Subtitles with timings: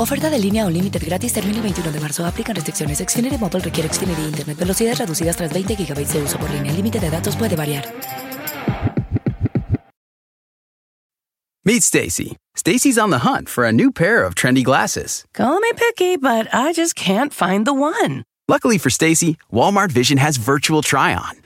[0.00, 2.24] Oferta de línea o límite gratis termina el 21 de marzo.
[2.24, 3.00] Aplican restricciones.
[3.06, 4.56] Xfinity Mobile requiere Xfinity Internet.
[4.56, 6.70] Velocidades reducidas tras 20 GB de uso por línea.
[6.70, 7.84] El límite de datos puede variar.
[11.66, 12.38] Meet Stacy.
[12.56, 15.26] Stacy's on the hunt for a new pair of trendy glasses.
[15.34, 18.24] Call me picky, but I just can't find the one.
[18.48, 21.39] Luckily for Stacy, Walmart Vision has virtual try-on.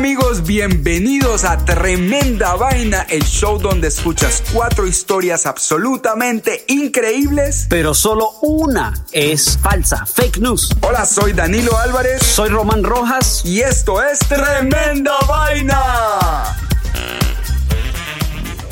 [0.00, 7.66] amigos, bienvenidos a Tremenda Vaina, el show donde escuchas cuatro historias absolutamente increíbles.
[7.68, 10.70] pero solo una es falsa, fake news.
[10.80, 13.42] Hola, soy Danilo Álvarez Soy Román Rojas.
[13.44, 15.82] y esto es Tremenda Vaina.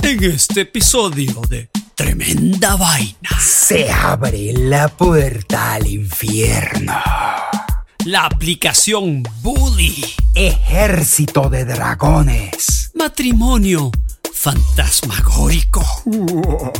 [0.00, 6.94] En este episodio de Tremenda Vaina, Se abre la puerta al infierno.
[8.08, 10.02] La aplicación Bully,
[10.34, 12.90] Ejército de dragones.
[12.94, 13.90] matrimonio
[14.32, 15.84] fantasmagórico.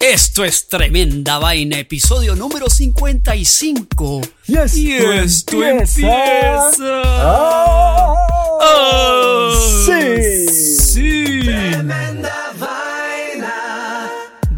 [0.00, 4.20] Esto es Tremenda Vaina, episodio número 55.
[4.46, 7.02] Y esto Y esto empieza- empieza.
[8.62, 9.52] Ah,
[9.86, 10.46] sí.
[10.78, 11.40] sí.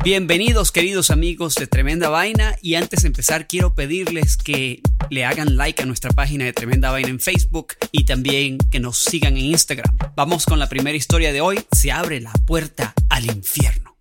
[0.08, 4.80] Bienvenidos queridos amigos de Tremenda Vaina y antes de empezar quiero pedirles que
[5.10, 8.96] le hagan like a nuestra página de Tremenda Vaina en Facebook y también que nos
[8.96, 9.98] sigan en Instagram.
[10.16, 13.97] Vamos con la primera historia de hoy, se abre la puerta al infierno.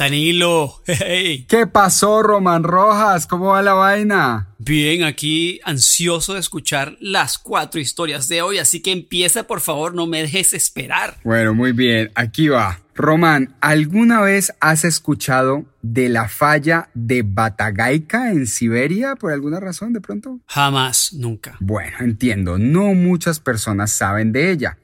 [0.00, 3.26] Danilo, hey, ¿Qué pasó, Román Rojas?
[3.26, 4.48] ¿Cómo va la vaina?
[4.58, 9.94] bien aquí ansioso de escuchar las cuatro historias de hoy, así que empieza por favor,
[9.94, 11.18] no me dejes esperar.
[11.22, 12.80] Bueno, muy bien, aquí va.
[12.94, 19.92] Román, ¿alguna vez has escuchado de la falla de Batagaica en Siberia por alguna razón
[19.92, 20.40] de pronto?
[20.46, 21.58] Jamás, nunca.
[21.60, 24.78] Bueno, entiendo, no muchas personas saben de ella,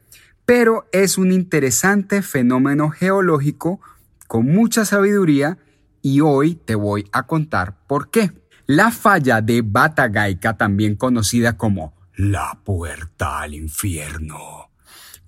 [0.45, 3.81] pero es un interesante fenómeno geológico
[4.27, 5.59] con mucha sabiduría
[6.03, 8.33] y hoy te voy a contar por qué.
[8.67, 14.71] La falla de Batagaica, también conocida como la puerta al infierno,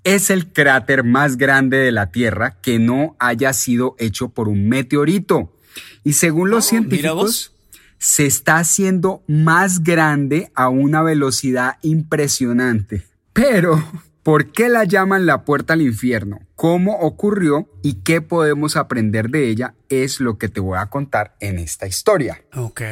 [0.05, 4.69] es el cráter más grande de la Tierra que no haya sido hecho por un
[4.69, 5.55] meteorito.
[6.03, 7.53] Y según los Oh, científicos,
[7.99, 13.05] se está haciendo más grande a una velocidad impresionante.
[13.33, 13.85] Pero,
[14.29, 16.41] ¿por qué la llaman la puerta al infierno?
[16.55, 19.75] ¿Cómo ocurrió y qué podemos aprender de ella?
[19.89, 22.43] Es lo que te voy a contar en esta historia.
[22.55, 22.83] Ok.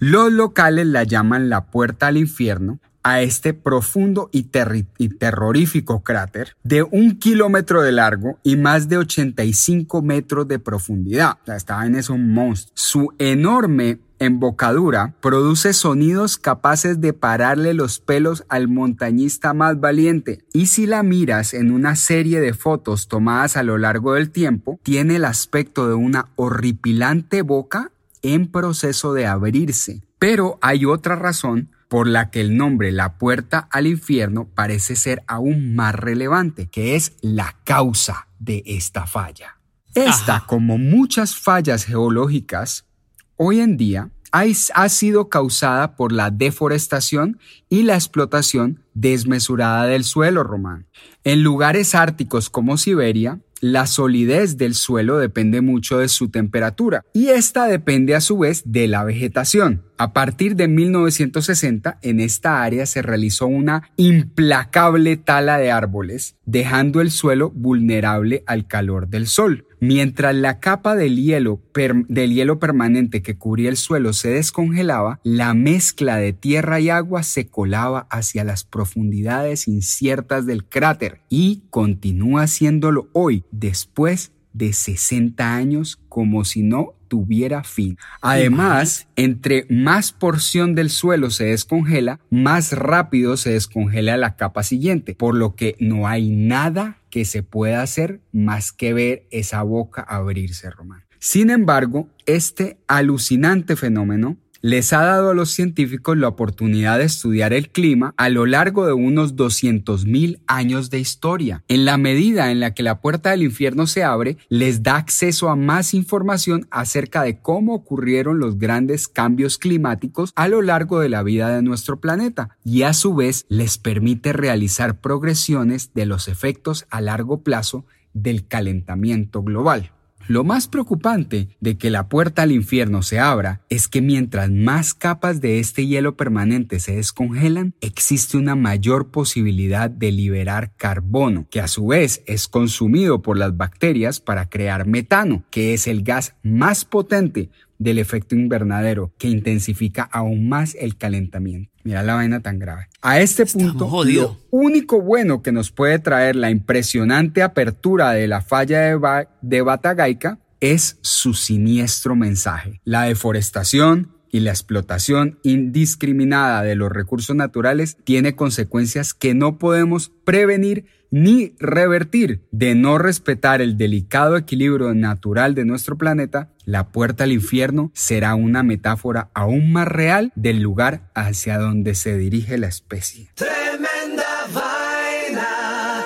[0.00, 6.82] Los locales la llaman la puerta al infierno a este profundo y, terrorífico cráter de
[6.82, 11.38] un kilómetro de largo y más de 85 metros de profundidad.
[11.42, 12.72] O sea, esta vaina monstruo.
[12.74, 20.44] Su enorme embocadura produce sonidos capaces de pararle los pelos al montañista más valiente.
[20.52, 24.78] Y si la miras en una serie de fotos tomadas a lo largo del tiempo,
[24.82, 27.92] tiene el aspecto de una horripilante boca
[28.22, 30.02] en proceso de abrirse.
[30.18, 35.24] Pero hay otra razón por la que el nombre La Puerta al Infierno parece ser
[35.26, 39.58] aún más relevante, que es la causa de esta falla.
[39.96, 42.86] Esta, como muchas fallas geológicas,
[43.34, 50.44] hoy en día ha sido causada por la deforestación y la explotación desmesurada del suelo
[50.44, 50.84] romano.
[51.24, 57.30] En lugares árticos como Siberia, la solidez del suelo depende mucho de su temperatura y
[57.30, 59.82] esta depende a su vez de la vegetación.
[60.00, 67.02] A partir de 1960 en esta área se realizó una implacable tala de árboles, dejando
[67.02, 69.66] el suelo vulnerable al calor del sol.
[69.78, 71.60] Mientras la capa del hielo,
[72.08, 77.22] del hielo permanente que cubría el suelo se descongelaba, la mezcla de tierra y agua
[77.22, 85.54] se colaba hacia las profundidades inciertas del cráter y continúa haciéndolo hoy, después de 60
[85.54, 87.98] años, como si no tuviera fin.
[88.22, 95.16] Además, entre más porción del suelo se descongela, más rápido se descongela la capa siguiente,
[95.16, 100.02] por lo que no hay nada que se pueda hacer más que ver esa boca
[100.02, 101.02] abrirse, Román.
[101.18, 107.52] Sin embargo, este alucinante fenómeno les ha dado a los científicos la oportunidad de estudiar
[107.52, 111.64] el clima a lo largo de unos 200.000 años de historia.
[111.68, 115.48] En la medida en la que la puerta del infierno se abre, les da acceso
[115.48, 121.08] a más información acerca de cómo ocurrieron los grandes cambios climáticos a lo largo de
[121.08, 126.28] la vida de nuestro planeta y a su vez les permite realizar progresiones de los
[126.28, 129.92] efectos a largo plazo del calentamiento global.
[130.30, 134.94] Lo más preocupante de que la puerta al infierno se abra es que mientras más
[134.94, 141.60] capas de este hielo permanente se descongelan, existe una mayor posibilidad de liberar carbono, que
[141.60, 146.36] a su vez es consumido por las bacterias para crear metano, que es el gas
[146.44, 147.50] más potente
[147.80, 151.72] del efecto invernadero que intensifica aún más el calentamiento.
[151.82, 152.86] Mira la vaina tan grave.
[153.00, 158.42] A este punto, lo único bueno que nos puede traer la impresionante apertura de la
[158.42, 162.82] falla de, de Batagaica es su siniestro mensaje.
[162.84, 170.12] La deforestación, y la explotación indiscriminada de los recursos naturales tiene consecuencias que no podemos
[170.24, 172.42] prevenir ni revertir.
[172.50, 178.34] De no respetar el delicado equilibrio natural de nuestro planeta, la puerta al infierno será
[178.34, 183.30] una metáfora aún más real del lugar hacia donde se dirige la especie.
[183.34, 186.02] Tremenda vaina.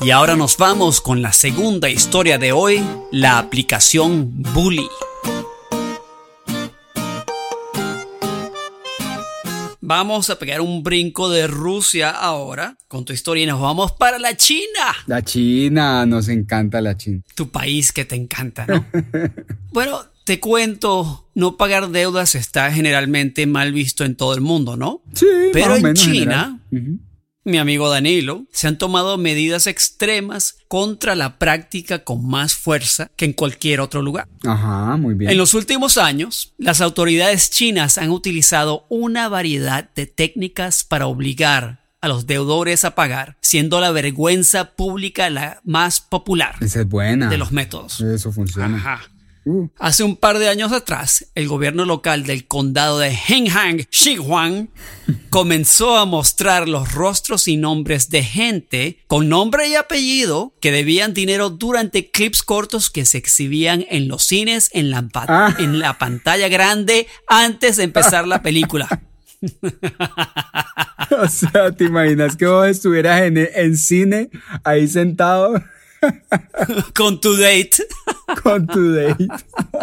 [0.00, 4.88] Y ahora nos vamos con la segunda historia de hoy, la aplicación Bully.
[9.94, 14.18] Vamos a pegar un brinco de Rusia ahora con tu historia y nos vamos para
[14.18, 14.96] la China.
[15.06, 17.20] La China, nos encanta la China.
[17.34, 18.86] Tu país que te encanta, ¿no?
[19.74, 25.02] bueno, te cuento, no pagar deudas está generalmente mal visto en todo el mundo, ¿no?
[25.12, 26.58] Sí, pero en China.
[27.44, 33.24] Mi amigo Danilo, se han tomado medidas extremas contra la práctica con más fuerza que
[33.24, 34.28] en cualquier otro lugar.
[34.44, 35.30] Ajá, muy bien.
[35.30, 41.82] En los últimos años, las autoridades chinas han utilizado una variedad de técnicas para obligar
[42.00, 47.28] a los deudores a pagar, siendo la vergüenza pública la más popular Esa es buena.
[47.28, 48.00] de los métodos.
[48.00, 48.76] Eso funciona.
[48.76, 49.11] Ajá.
[49.44, 54.68] Uh, Hace un par de años atrás, el gobierno local del condado de Henghang, Xinhuang,
[55.30, 61.12] comenzó a mostrar los rostros y nombres de gente con nombre y apellido que debían
[61.12, 65.54] dinero durante clips cortos que se exhibían en los cines en la, Ah.
[65.58, 68.88] en la pantalla grande antes de empezar la película.
[71.10, 74.30] o sea, ¿te imaginas que vos estuvieras en, en cine
[74.62, 75.60] ahí sentado
[76.94, 77.84] con tu date
[78.42, 79.26] con tu date?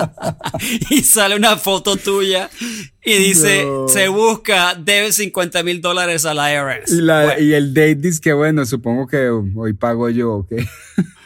[0.89, 2.49] y sale una foto tuya
[3.03, 3.87] y dice, No.
[3.87, 6.91] se busca, debe 50 mil dólares a la IRS.
[6.93, 7.41] Y, la- Bueno.
[7.41, 10.53] y el date dice que bueno, supongo que hoy pago yo, ¿ok?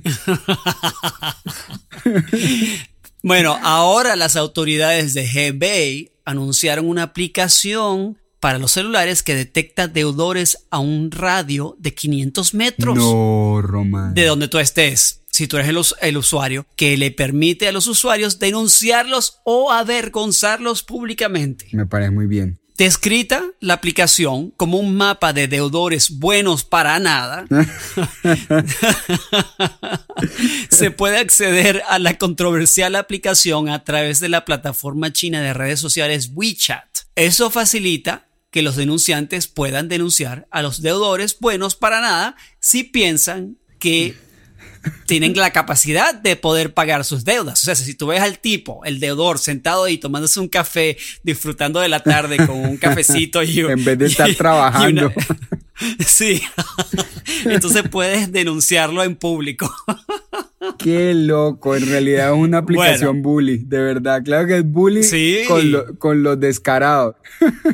[3.23, 10.67] Bueno, ahora las autoridades de Hebei anunciaron una aplicación para los celulares que detecta deudores
[10.71, 14.15] a un radio de 500 metros No, Román.
[14.15, 15.23] de donde tú estés.
[15.31, 15.79] Si tú eres el,
[16.09, 21.67] el usuario, que le permite a los usuarios denunciarlos o avergonzarlos públicamente.
[21.73, 22.59] Me parece muy bien.
[22.77, 27.45] Descrita la aplicación como un mapa de deudores buenos para nada,
[30.71, 35.81] se puede acceder a la controversial aplicación a través de la plataforma china de redes
[35.81, 36.85] sociales WeChat.
[37.17, 43.59] Eso facilita que los denunciantes puedan denunciar a los deudores buenos para nada si piensan
[43.79, 44.17] que
[45.07, 47.63] tienen la capacidad de poder pagar sus deudas.
[47.63, 51.81] O sea, si tú ves al tipo, el deudor, sentado ahí tomándose un café, disfrutando
[51.81, 55.13] de la tarde con un cafecito y En vez de estar trabajando.
[56.07, 56.41] sí.
[57.45, 59.73] Entonces puedes denunciarlo en público.
[60.79, 64.23] Qué loco, en realidad es una aplicación bully, de verdad.
[64.25, 65.03] Claro que es bully
[65.47, 67.15] con, con los descarados.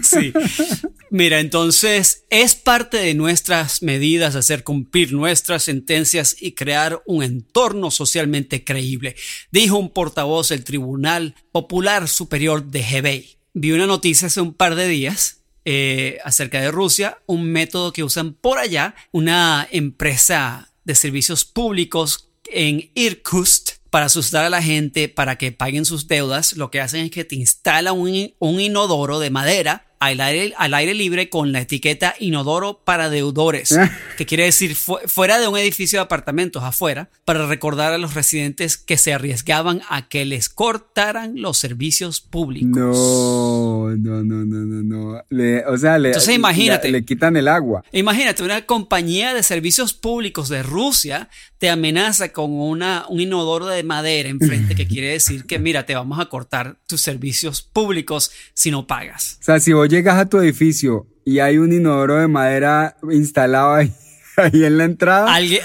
[0.02, 0.32] Sí.
[1.10, 7.90] Mira, entonces es parte de nuestras medidas hacer cumplir nuestras sentencias y crear un entorno
[7.90, 9.16] socialmente creíble,
[9.50, 13.38] dijo un portavoz del Tribunal Popular Superior de Hebei.
[13.54, 18.02] Vi una noticia hace un par de días eh, acerca de Rusia, un método que
[18.02, 25.08] usan por allá, una empresa de servicios públicos en Irkutsk para asustar a la gente
[25.08, 29.20] para que paguen sus deudas, lo que hacen es que te instalan un, un inodoro
[29.20, 33.76] de madera al aire, al aire libre con la etiqueta inodoro para deudores,
[34.16, 38.76] que quiere decir fuera de un edificio de apartamentos, afuera, para recordar a los residentes
[38.76, 42.76] que se arriesgaban a que les cortaran los servicios públicos.
[42.76, 45.72] No, no, no, no, no, no.
[45.72, 46.90] o sea, le, Entonces imagínate.
[46.90, 47.84] Le, quitan el agua.
[47.92, 53.82] Imagínate, una compañía de servicios públicos de Rusia te amenaza con una, un inodoro de
[53.84, 58.70] madera enfrente, que quiere decir que, mira, te vamos a cortar tus servicios públicos si
[58.70, 59.38] no pagas.
[59.40, 63.74] O sea, si vos llegas a tu edificio y hay un inodoro de madera instalado
[63.74, 63.92] ahí,
[64.36, 65.62] en la entrada, alguien,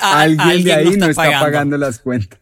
[0.64, 1.78] de ahí no está, pagando.
[1.78, 2.40] las cuentas.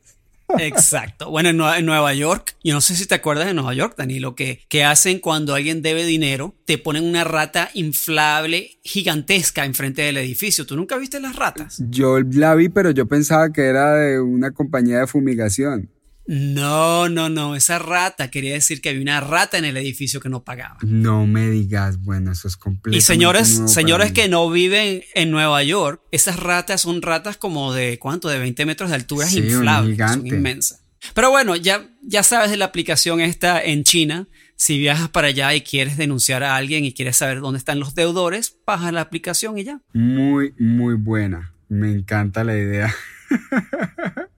[0.60, 1.29] Exacto.
[1.29, 4.34] Bueno, en Nueva, York, yo no sé si te acuerdas de Nueva York, Dani, lo
[4.34, 10.17] que, que hacen cuando alguien debe dinero, te ponen una rata inflable gigantesca enfrente del
[10.17, 10.65] edificio.
[10.65, 11.84] ¿Tú nunca viste las ratas?
[11.89, 15.89] Yo la vi, pero yo pensaba que era de una compañía de fumigación.
[16.27, 20.27] No, no, no, esa rata quería decir que había una rata en el edificio que
[20.27, 20.77] no pagaba.
[20.81, 22.98] No me digas, bueno, eso es completo.
[22.98, 27.98] Y señores, señores que no viven en Nueva York, esas ratas son ratas como de
[27.98, 28.27] ¿cuánto?
[28.27, 30.84] De 20 metros de altura, sí, inflables, son inmensas.
[31.13, 34.27] Pero bueno, ya, ya sabes de la aplicación esta en China.
[34.57, 37.93] Si viajas para allá y quieres denunciar a alguien y quieres saber dónde están los
[37.93, 39.79] deudores, baja la aplicación y ya.
[39.93, 41.53] Muy, muy buena.
[41.69, 42.93] Me encanta la idea.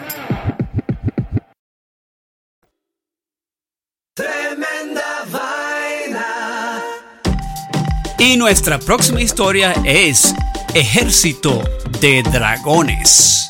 [8.23, 10.35] Y nuestra próxima historia es
[10.75, 11.63] Ejército
[12.01, 13.47] de Dragones.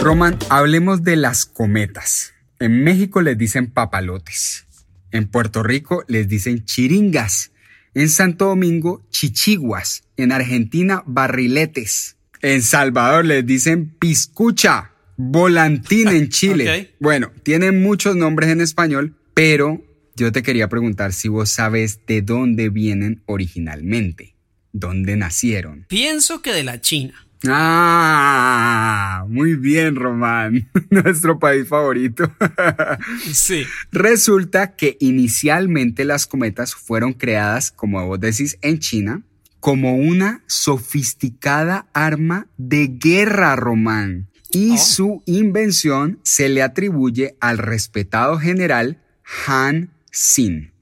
[0.00, 2.32] Roman, hablemos de las cometas.
[2.58, 4.64] En México les dicen papalotes.
[5.10, 7.50] En Puerto Rico les dicen chiringas.
[7.92, 10.04] En Santo Domingo, chichiguas.
[10.16, 12.16] En Argentina, barriletes.
[12.40, 14.92] En Salvador les dicen piscucha.
[15.18, 16.94] Volantín en Chile.
[16.98, 19.82] Bueno, tienen muchos nombres en español, pero
[20.18, 24.34] yo te quería preguntar si vos sabes de dónde vienen originalmente,
[24.72, 25.86] dónde nacieron.
[25.88, 27.14] Pienso que de la China.
[27.46, 30.68] Ah, muy bien, Román.
[30.90, 32.32] Nuestro país favorito.
[33.32, 33.64] sí.
[33.92, 39.22] Resulta que inicialmente las cometas fueron creadas, como vos decís, en China,
[39.60, 44.26] como una sofisticada arma de guerra, Román.
[44.50, 44.78] Y oh.
[44.78, 48.98] su invención se le atribuye al respetado general
[49.46, 50.72] Han sin.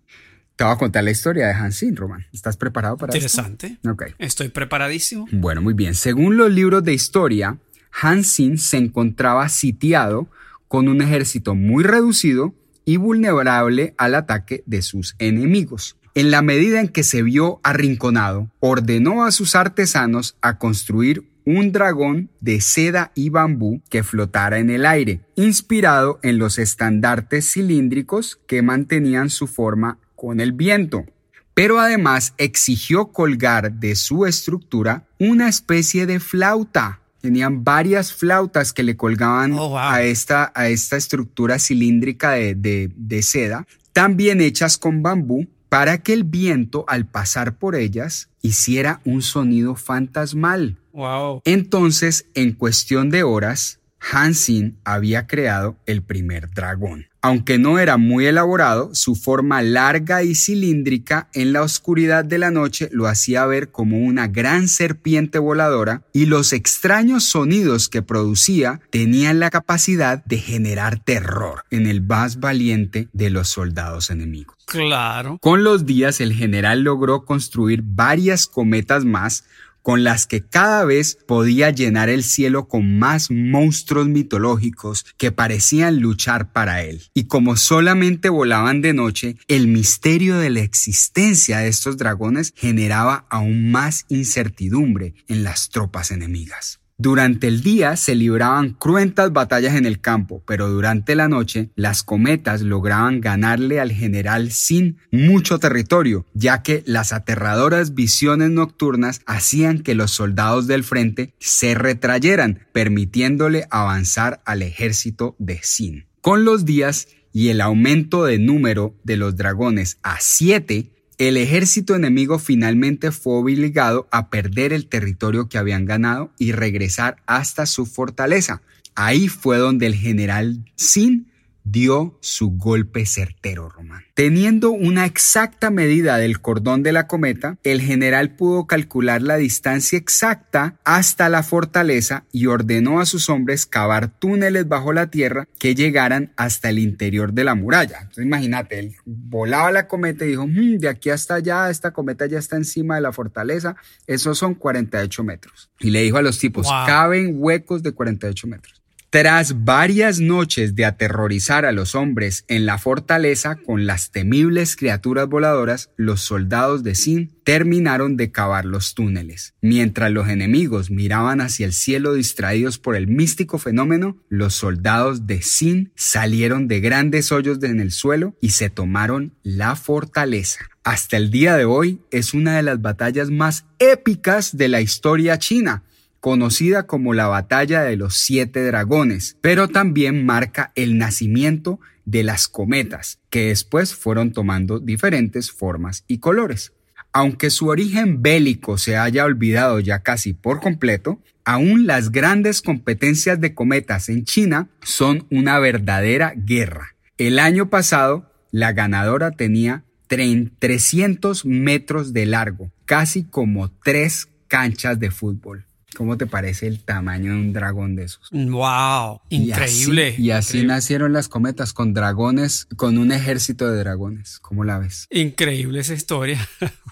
[0.57, 2.27] Te voy a contar la historia de Hansin, Roman.
[2.33, 3.67] ¿Estás preparado para Interesante.
[3.67, 3.77] esto?
[3.77, 4.15] Interesante.
[4.15, 4.15] Ok.
[4.19, 5.29] Estoy preparadísimo.
[5.31, 5.95] Bueno, muy bien.
[5.95, 7.59] Según los libros de historia,
[8.01, 10.31] Hansin se encontraba sitiado
[10.69, 12.55] con un ejército muy reducido
[12.87, 15.99] y vulnerable al ataque de sus enemigos.
[16.15, 21.71] En la medida en que se vio arrinconado, ordenó a sus artesanos a construir un
[21.73, 28.41] dragón de seda y bambú que flotara en el aire, inspirado en los estandartes cilíndricos
[28.47, 31.07] que mantenían su forma con el viento.
[31.55, 37.01] Pero además exigió colgar de su estructura una especie de flauta.
[37.23, 39.79] Tenían varias flautas que le colgaban Oh, wow.
[39.79, 45.99] a, esta, a esta estructura cilíndrica de, de- de seda, también hechas con bambú, para
[45.99, 50.79] que el viento al pasar por ellas hiciera un sonido fantasmal.
[50.95, 51.43] Wow.
[51.45, 57.09] Entonces, en cuestión de horas, Hansin había creado el primer dragón.
[57.27, 62.53] Aunque no era muy elaborado, su forma larga y cilíndrica en la oscuridad de la
[62.53, 68.81] noche lo hacía ver como una gran serpiente voladora y los extraños sonidos que producía
[68.91, 74.57] tenían la capacidad de generar terror en el más valiente de los soldados enemigos.
[74.65, 75.39] Claro.
[75.41, 79.43] Con los días el general logró construir varias cometas más
[79.87, 86.01] con las que cada vez podía llenar el cielo con más monstruos mitológicos que parecían
[86.01, 87.05] luchar para él.
[87.15, 93.27] Y como solamente volaban de noche, el misterio de la existencia de estos dragones generaba
[93.31, 96.81] aún más incertidumbre en las tropas enemigas.
[96.99, 102.03] Durante el día se libraban cruentas batallas en el campo, pero durante la noche las
[102.03, 109.81] cometas lograban ganarle al general sin mucho territorio, ya que las aterradoras visiones nocturnas hacían
[109.81, 116.07] que los soldados del frente se retrayeran, permitiéndole avanzar al ejército de Sin.
[116.23, 121.95] Con los días y el aumento de número de los dragones a siete, el ejército
[121.95, 127.87] enemigo finalmente fue obligado a perder el territorio que habían ganado y regresar hasta su
[127.87, 128.61] fortaleza.
[128.95, 131.27] Ahí fue donde el general Sin
[131.69, 134.05] dio su golpe certero, Román.
[134.15, 139.99] Teniendo una exacta medida del cordón de la cometa, el general pudo calcular la distancia
[139.99, 145.75] exacta hasta la fortaleza y ordenó a sus hombres cavar túneles bajo la tierra que
[145.75, 147.99] llegaran hasta el interior de la muralla.
[148.03, 152.27] Entonces imagínate, él volaba la cometa y dijo, "Mm, de aquí hasta allá, esta cometa
[152.27, 153.75] ya está encima de la fortaleza,
[154.07, 155.69] esos son 48 metros.
[155.81, 156.87] Y le dijo a los tipos, Wow.
[156.87, 158.83] caben huecos de 48 metros.
[159.19, 165.27] Tras varias noches de aterrorizar a los hombres en la fortaleza con las temibles criaturas
[165.27, 169.55] voladoras, los soldados de Sin terminaron de cavar los túneles.
[169.63, 175.41] Mientras los enemigos miraban hacia el cielo distraídos por el místico fenómeno, los soldados de
[175.41, 180.69] Sin salieron de grandes hoyos en el suelo y se tomaron la fortaleza.
[180.85, 185.39] Hasta el día de hoy es una de las batallas más épicas de la historia
[185.39, 185.85] china
[186.27, 192.49] conocida como la Batalla de los Siete Dragones, pero también marca el nacimiento de las
[192.49, 196.73] cometas, que después fueron tomando diferentes formas y colores.
[197.13, 203.41] Aunque su origen bélico se haya olvidado ya casi por completo, aún las grandes competencias
[203.41, 206.97] de cometas en China son una verdadera guerra.
[207.19, 215.13] El año pasado, la ganadora tenía 300 metros de largo, casi como tres canchas de
[215.13, 215.67] fútbol.
[215.97, 218.29] ¿Cómo te parece el tamaño de un dragón de esos?
[218.31, 219.21] Wow.
[219.31, 220.09] Y Increíble.
[220.11, 220.75] así- Y así, increíble.
[220.75, 224.39] nacieron las cometas con dragones, con un ejército de dragones.
[224.41, 225.07] ¿Cómo la ves?
[225.11, 226.39] Increíble esa historia.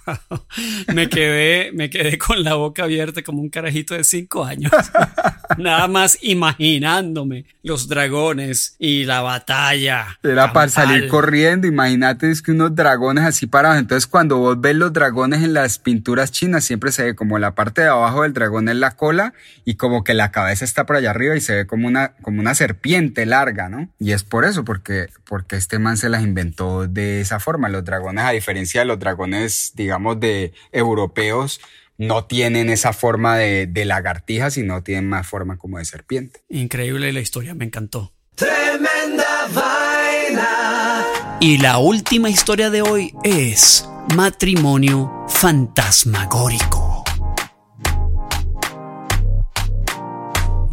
[0.94, 4.72] me quedé, me quedé con la boca abierta como un carajito de cinco años.
[5.58, 10.18] Nada más imaginándome los dragones y la batalla.
[10.22, 13.78] Era para salir corriendo, imagínate, es que unos dragones así parados.
[13.78, 17.54] Entonces, cuando vos ves los dragones en las pinturas chinas, siempre se ve como la
[17.54, 20.96] parte de abajo del dragón es la cola y como que la cabeza está por
[20.96, 23.88] allá arriba y se ve como una, como una serpiente larga, ¿no?
[23.98, 27.68] Y es por eso, porque, porque este man se las inventó de esa forma.
[27.68, 31.60] Los dragones, a diferencia de los dragones, digamos, de europeos,
[31.96, 36.40] no tienen esa forma de, de lagartija, sino tienen más forma como de serpiente.
[36.48, 38.12] Increíble la historia, me encantó.
[38.34, 41.04] Tremenda vaina.
[41.40, 46.83] Y la última historia de hoy es matrimonio fantasmagórico.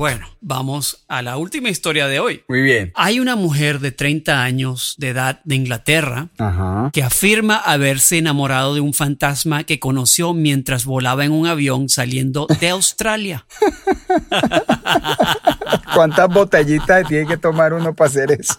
[0.02, 2.44] Bueno, vamos a la última historia de hoy.
[2.48, 2.92] Muy bien.
[2.96, 6.90] Hay una mujer de 30 años de edad de Inglaterra Ajá.
[6.92, 12.48] que afirma haberse enamorado de un fantasma que conoció mientras volaba en un avión saliendo
[12.60, 13.46] de Australia.
[15.94, 18.56] ¿Cuántas botellitas tiene que tomar uno para hacer eso?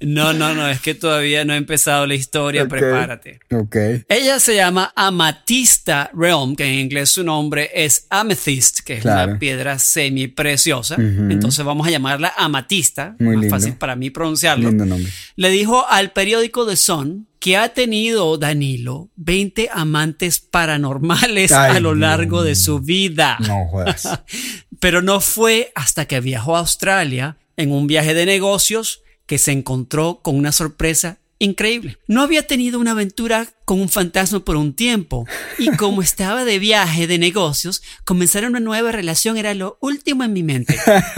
[0.00, 3.40] No, no, no, es que todavía no he empezado la historia, prepárate.
[3.52, 3.76] Ok.
[4.08, 9.30] Ella se llama Amatista Realm, que en inglés su nombre es Amethyst, que es Claro.
[9.30, 10.96] una piedra semi preciosa.
[10.98, 13.56] Entonces vamos a llamarla Amatista, Muy más lindo.
[13.56, 14.68] fácil para mí pronunciarlo.
[14.68, 15.10] Lindo nombre.
[15.36, 21.80] Le dijo al periódico The Sun que ha tenido Danilo 20 amantes paranormales Ay, a
[21.80, 23.36] lo largo de su vida.
[23.40, 24.08] No jodas.
[24.80, 29.52] Pero no fue hasta que viajó a Australia en un viaje de negocios que se
[29.52, 31.98] encontró con una sorpresa increíble.
[32.06, 35.26] No había tenido una aventura con un fantasma por un tiempo
[35.58, 40.32] y como estaba de viaje de negocios, comenzar una nueva relación era lo último en
[40.32, 40.76] mi mente,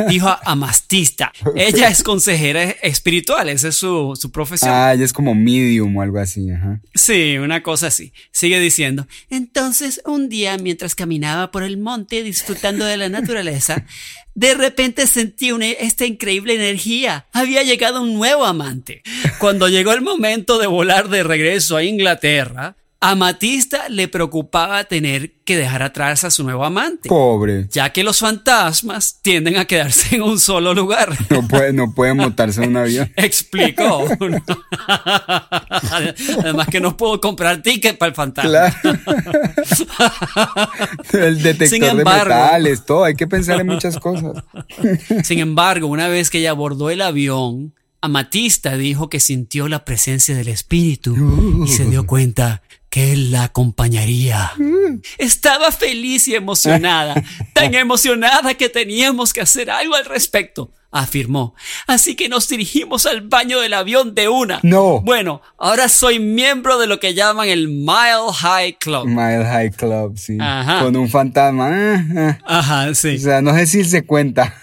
[0.09, 1.33] dijo Amastista.
[1.57, 4.71] Ella es consejera espiritual, esa es su, su profesión.
[4.73, 6.81] Ah, ella es como medium o algo así, ajá.
[6.95, 8.13] Sí, una cosa así.
[8.31, 9.07] Sigue diciendo.
[9.31, 13.85] Entonces, un día, mientras caminaba por el monte disfrutando de la naturaleza,
[14.35, 17.27] de repente sentí una, esta increíble energía.
[17.33, 19.03] Había llegado un nuevo amante.
[19.39, 22.25] Cuando llegó el momento de volar de regreso a Inglaterra,
[23.07, 27.07] a Matista le preocupaba tener que dejar atrás a su nuevo amante.
[27.11, 27.69] Pobre.
[27.71, 31.15] Ya que los fantasmas tienden a quedarse en un solo lugar.
[31.29, 33.13] No puede, no puede montarse en un avión.
[33.17, 34.07] Explicó.
[36.39, 38.51] Además que no puedo comprar ticket para el fantasma.
[38.51, 38.75] Claro.
[41.13, 43.05] El detector de metales, todo.
[43.05, 44.43] Hay que pensar en muchas cosas.
[45.25, 50.37] Sin embargo, una vez que ella abordó el avión, Amatista dijo que sintió la presencia
[50.37, 54.53] del espíritu y se dio cuenta que él la acompañaría.
[55.17, 57.15] Estaba feliz y emocionada,
[57.55, 61.55] tan emocionada que teníamos que hacer algo al respecto, afirmó.
[61.87, 64.61] Así que nos dirigimos al baño del avión de una.
[64.63, 65.01] No.
[65.01, 69.07] Bueno, ahora soy miembro de lo que llaman el Mile High Club.
[69.07, 70.37] Mile High Club, sí.
[70.39, 70.81] Ajá.
[70.81, 72.39] Con un fantasma.
[72.45, 73.17] Ajá, sí.
[73.17, 74.55] O sea, no sé si se cuenta.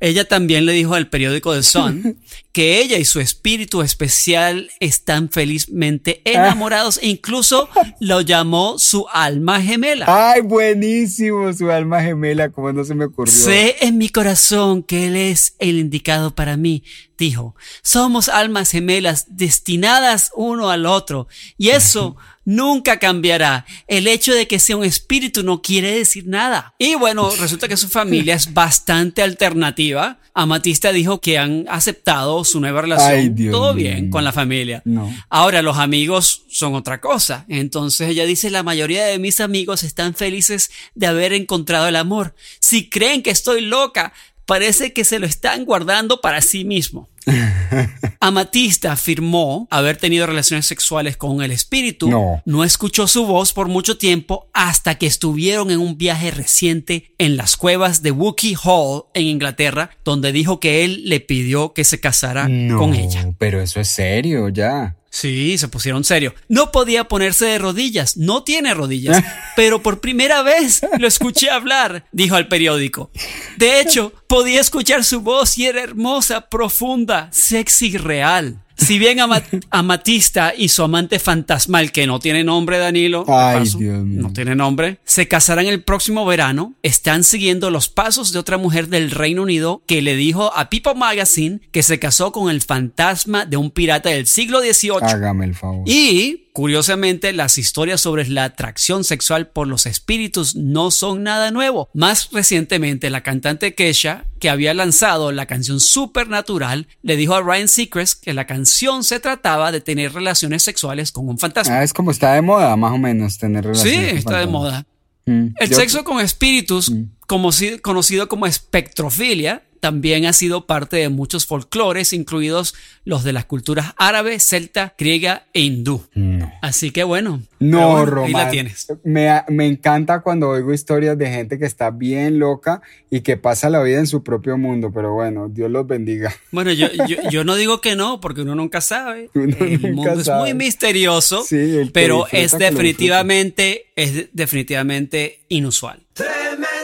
[0.00, 2.18] Ella también le dijo al periódico The Sun
[2.52, 7.68] que ella y su espíritu especial están felizmente enamorados e incluso
[8.00, 10.06] lo llamó su alma gemela.
[10.08, 13.32] Ay, buenísimo, su alma gemela, como no se me ocurrió.
[13.32, 16.82] Sé en mi corazón que él es el indicado para mí,
[17.18, 17.54] dijo.
[17.82, 23.66] Somos almas gemelas destinadas uno al otro y eso nunca cambiará.
[23.86, 26.74] El hecho de que sea un espíritu no quiere decir nada.
[26.78, 30.18] Y bueno, resulta que su familia es bastante alternativa.
[30.34, 33.10] Amatista dijo que han aceptado su nueva relación.
[33.10, 34.82] Ay, Dios Todo bien con la familia.
[34.84, 35.14] No.
[35.28, 37.44] Ahora los amigos son otra cosa.
[37.48, 42.34] Entonces ella dice, la mayoría de mis amigos están felices de haber encontrado el amor.
[42.60, 44.12] Si creen que estoy loca,
[44.46, 47.08] parece que se lo están guardando para sí mismo.
[48.20, 52.10] Amatista afirmó haber tenido relaciones sexuales con el espíritu.
[52.44, 52.64] No.
[52.64, 57.56] escuchó su voz por mucho tiempo hasta que estuvieron en un viaje reciente en las
[57.56, 62.48] cuevas de Wookiee Hall en Inglaterra, donde dijo que él le pidió que se casara
[62.48, 63.32] No, con ella.
[63.38, 64.96] pero eso es serio, ya.
[65.10, 66.34] Sí, se pusieron serio.
[66.48, 69.22] No podía ponerse de rodillas, no tiene rodillas,
[69.56, 73.10] pero por primera vez lo escuché hablar, dijo al periódico.
[73.56, 78.62] De hecho, podía escuchar su voz y era hermosa, profunda, sexy y real.
[78.80, 83.58] Si bien Ama- Amatista y su amante fantasmal, que no tiene nombre, Danilo, de Ay,
[83.60, 84.22] paso, Dios mío.
[84.22, 88.88] no tiene nombre, se casarán el próximo verano, están siguiendo los pasos de otra mujer
[88.88, 93.44] del Reino Unido que le dijo a People Magazine que se casó con el fantasma
[93.46, 94.92] de un pirata del siglo XVIII.
[95.02, 95.88] Hágame el favor.
[95.88, 101.88] Y, curiosamente, las historias sobre la atracción sexual por los espíritus no son nada nuevo.
[101.94, 107.68] Más recientemente, la cantante Kesha, que había lanzado la canción Supernatural, le dijo a Ryan
[107.68, 111.78] Seacrest que la canción se trataba de tener relaciones sexuales con un fantasma.
[111.78, 114.08] Ah, es como está de moda, más o menos, tener sí, relaciones.
[114.10, 114.86] con está de moda.
[115.26, 116.90] Mm, El yo- sexo con espíritus,
[117.30, 122.74] como si- conocido como espectrofilia, también ha sido parte de muchos folclores, incluidos
[123.06, 126.04] los de las culturas árabe, celta, griega e hindú.
[126.14, 126.52] No.
[126.60, 127.40] Así que bueno.
[127.60, 128.26] No, bueno, Román.
[128.26, 128.88] Ahí la tienes.
[129.04, 133.70] Me, me encanta cuando oigo historias de gente que está bien loca y que pasa
[133.70, 136.34] la vida en su propio mundo, pero bueno, Dios los bendiga.
[136.50, 139.30] Bueno, yo, yo, yo no digo que no, porque uno nunca sabe.
[139.34, 140.40] Uno el nunca mundo es sabe.
[140.40, 146.02] muy misterioso, Sí, pero es definitivamente, es de- definitivamente inusual.
[146.12, 146.79] Tremenda vaina.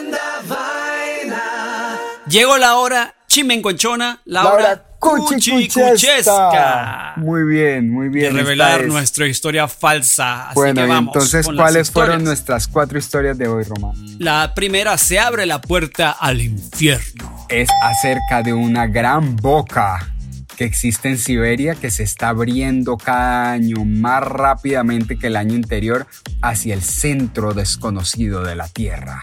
[2.28, 5.82] Llegó la hora chimenconchona, la hora cuchicuchesca.
[5.82, 7.12] cuchicuchesca.
[7.16, 8.26] Muy bien, muy de bien.
[8.28, 8.88] esta revelar es.
[8.88, 10.46] nuestra historia falsa.
[10.50, 13.94] Así Bueno, que y vamos entonces, ¿cuáles fueron nuestras cuatro historias de hoy, Román?
[14.18, 17.46] La primera se abre la puerta al infierno.
[17.48, 20.12] Es acerca de una gran boca
[20.56, 25.54] que existe en Siberia que se está abriendo cada año más rápidamente que el año
[25.54, 26.06] anterior
[26.40, 29.20] hacia el centro desconocido de la Tierra.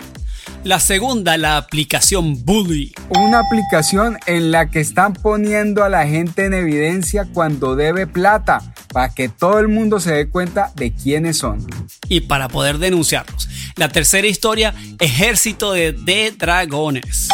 [0.64, 2.94] La segunda, la aplicación Bully.
[3.10, 8.62] Una aplicación en la que están poniendo a la gente en evidencia cuando debe plata,
[8.94, 11.68] para que todo el mundo se dé cuenta de quiénes son.
[12.08, 13.50] Y para poder denunciarlos.
[13.76, 17.28] La tercera historia, Ejército de, de Dragones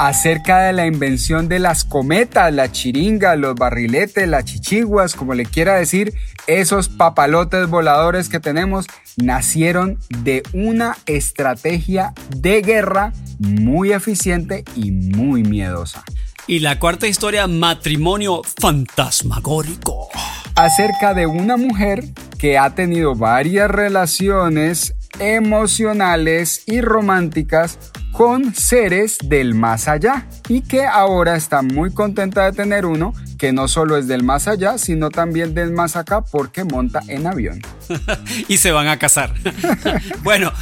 [0.00, 5.44] acerca de la invención de las cometas, la chiringa, los barriletes, las chichiguas, como le
[5.44, 6.14] quiera decir,
[6.46, 15.42] esos papalotes voladores que tenemos nacieron de una estrategia de guerra muy eficiente y muy
[15.42, 16.04] miedosa.
[16.46, 20.08] Y la cuarta historia, matrimonio fantasmagórico.
[20.54, 22.04] Acerca de una mujer
[22.38, 27.78] que ha tenido varias relaciones emocionales y románticas
[28.12, 33.52] con seres del más allá y que ahora está muy contenta de tener uno que
[33.52, 37.62] no solo es del más allá, sino también del más acá porque monta en avión.
[38.48, 39.32] y se van a casar.
[40.22, 40.52] bueno,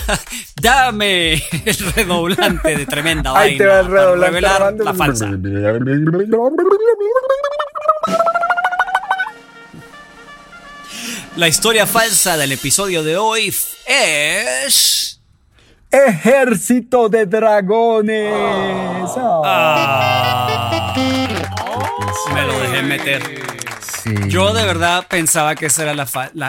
[0.60, 5.30] dame el redoblante de tremenda Ahí te va el redoblante revelar la falsa.
[11.36, 13.54] La historia falsa del episodio de hoy
[13.86, 15.07] es...
[15.90, 18.32] Ejército de dragones.
[19.44, 20.94] Ah.
[22.34, 23.22] me lo dejé meter.
[24.28, 26.06] Yo de verdad pensaba que esa era la,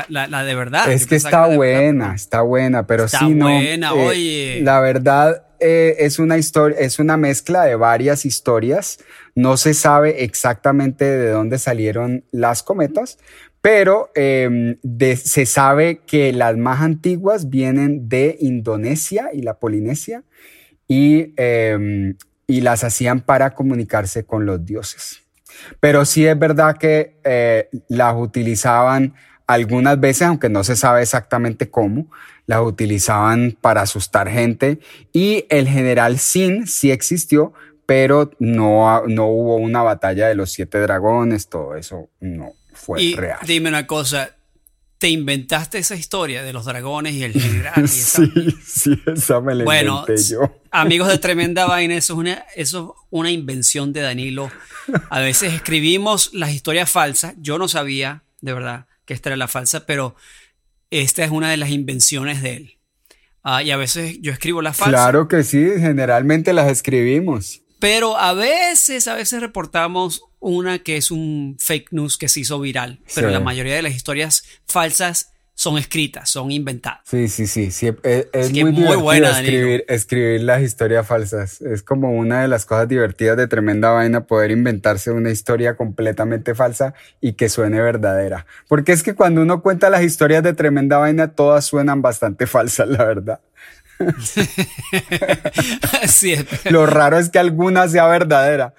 [0.10, 0.92] la, de verdad.
[0.92, 3.96] Es que está buena, está buena, pero está sí buena, no.
[3.96, 4.62] Eh, oye.
[4.62, 9.00] La verdad eh, es una historia, es una mezcla de varias historias.
[9.36, 13.18] No se sabe exactamente de dónde salieron las cometas,
[13.62, 14.78] pero em,
[15.16, 20.24] se sabe que las más antiguas vienen de Indonesia y la Polinesia
[20.88, 22.16] y, em,
[22.48, 25.24] y las hacían para comunicarse con los dioses.
[25.80, 29.14] Pero sí es verdad que eh, las utilizaban
[29.48, 32.08] algunas veces, aunque no se sabe exactamente cómo,
[32.46, 34.80] las utilizaban para asustar gente
[35.12, 37.54] y el general Sin sí existió,
[37.86, 43.16] pero no, no hubo una batalla de los siete dragones, todo eso no, fue y
[43.16, 43.40] real.
[43.46, 44.36] Dime una cosa,
[44.98, 47.88] ¿te inventaste esa historia de los dragones y el general?
[47.88, 48.32] sí,
[48.66, 50.62] sí, esa me la bueno, inventé yo.
[50.72, 54.52] amigos de Tremenda Vaina, eso es, una, eso es una invención de Danilo.
[55.10, 59.48] A veces escribimos las historias falsas, yo no sabía, de verdad, que esta era la
[59.48, 60.16] falsa, pero
[60.92, 62.76] esta es una de las invenciones de él.
[63.44, 64.94] Ah, y a veces yo escribo las falsas.
[65.02, 67.62] Claro que sí, generalmente las escribimos.
[67.80, 72.60] Pero a veces, a veces reportamos una que es un fake news que se hizo
[72.60, 77.02] viral, pero la mayoría de las historias falsas son escritas, son inventadas.
[77.04, 81.60] Sí, sí, sí, sí es, muy, muy buena escribir, escribir las historias falsas.
[81.60, 86.56] Es como una de las cosas divertidas de tremenda vaina poder inventarse una historia completamente
[86.56, 88.46] falsa y que suene verdadera.
[88.70, 92.88] Porque es que cuando uno cuenta las historias de tremenda vaina, todas suenan bastante falsas,
[92.88, 93.42] la verdad.
[96.08, 96.36] sí,
[96.70, 98.76] Lo raro es que alguna sea verdadera.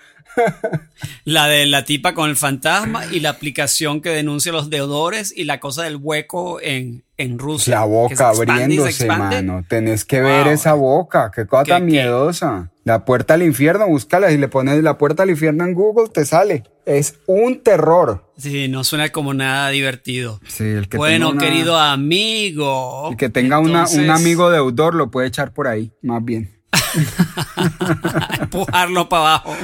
[1.24, 5.44] La de la tipa con el fantasma y la aplicación que denuncia los deudores y
[5.44, 7.76] la cosa del hueco en, en Rusia.
[7.76, 9.64] La boca abriéndose, mano.
[9.68, 11.30] Tenés que ver esa boca.
[11.34, 12.70] Qué cosa tan miedosa.
[12.84, 14.30] La puerta al infierno, búscala.
[14.30, 16.64] Si le pones la puerta al infierno en Google, te sale.
[16.86, 18.32] Es un terror.
[18.36, 20.40] Sí, no suena como nada divertido.
[20.48, 23.10] Sí, el que bueno, querido amigo.
[23.10, 26.59] El que tenga una, un amigo deudor lo puede echar por ahí, más bien.
[28.40, 29.56] Empujarlo para abajo.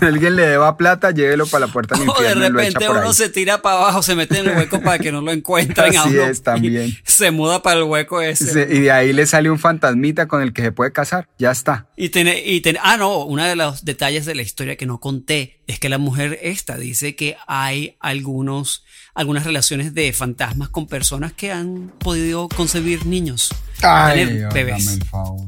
[0.00, 2.40] Alguien le deba plata, llévelo para la puerta del infierno.
[2.40, 5.12] O de repente uno se tira para abajo, se mete en el hueco para que
[5.12, 5.96] no lo encuentren.
[5.96, 6.96] Así es, también.
[7.04, 8.68] Se muda para el hueco ese.
[8.70, 11.28] y de ahí le sale un fantasmita con el que se puede casar.
[11.38, 11.86] Ya está.
[11.96, 15.00] Y tiene, y tiene, ah, no, uno de los detalles de la historia que no
[15.00, 20.86] conté es que la mujer esta dice que hay algunos, algunas relaciones de fantasmas con
[20.86, 23.50] personas que han podido concebir niños.
[23.82, 24.98] Ay, tener bebés.
[25.10, 25.46] Favor.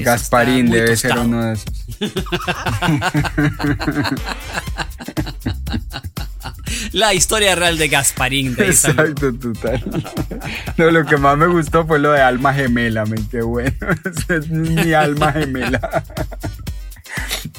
[0.00, 1.66] Gasparín debe ser uno de esos.
[6.92, 8.54] La historia real de Gasparín.
[8.54, 9.82] De Exacto, total.
[10.76, 13.76] No, lo que más me gustó fue lo de alma gemela, me qué bueno.
[14.28, 16.04] es mi alma gemela.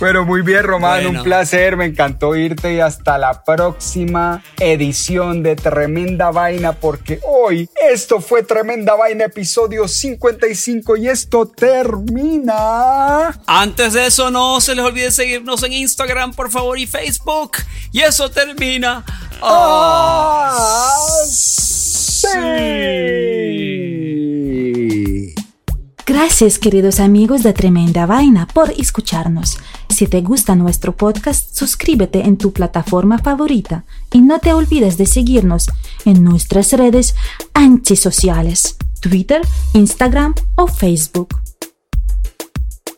[0.01, 5.55] Pero muy bien, Román, un placer, me encantó irte y hasta la próxima edición de
[5.55, 13.39] Tremenda Vaina, porque hoy esto fue Tremenda Vaina, episodio 55 y esto termina.
[13.45, 17.57] Antes de eso, no se les olvide seguirnos en Instagram, por favor, y Facebook.
[17.91, 19.05] Y eso termina.
[19.43, 20.57] ¡Ah!
[21.27, 22.27] sí.
[26.13, 29.59] Gracias queridos amigos de Tremenda Vaina por escucharnos.
[30.01, 35.05] Si te gusta nuestro podcast, suscríbete en tu plataforma favorita y no te olvides de
[35.05, 35.67] seguirnos
[36.05, 37.13] en nuestras redes
[37.53, 39.43] antisociales, Twitter,
[39.75, 41.39] Instagram o Facebook.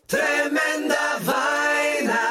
[0.07, 2.21] Tremenda vaina.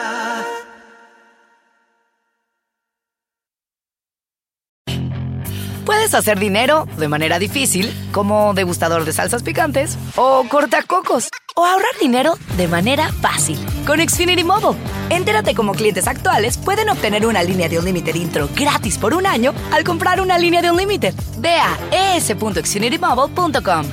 [5.84, 11.92] Puedes hacer dinero de manera difícil, como degustador de salsas picantes, o cortacocos, o ahorrar
[12.00, 14.78] dinero de manera fácil con Xfinity Mobile.
[15.10, 19.26] Entérate cómo clientes actuales pueden obtener una línea de un límite intro gratis por un
[19.26, 21.12] año al comprar una línea de un límite.
[21.38, 23.86] Ve a es.xfinitymobile.com.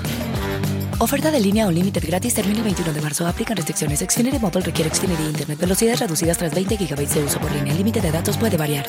[0.99, 3.25] Oferta de línea o límite gratis termina el 21 de marzo.
[3.25, 3.99] Aplican restricciones.
[3.99, 5.59] Xfinity Mobile requiere Xfinity Internet.
[5.59, 7.71] Velocidades reducidas tras 20 GB de uso por línea.
[7.71, 8.85] El límite de datos puede variar.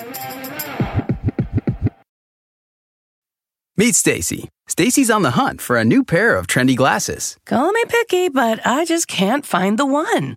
[3.77, 4.49] Meet Stacy.
[4.69, 7.39] Stacy's on the hunt for a new pair of trendy glasses.
[7.47, 10.37] Call me picky, but I just can't find the one.